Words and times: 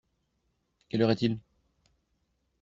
Quelle 0.89 1.03
heure 1.03 1.11
est-il? 1.11 1.37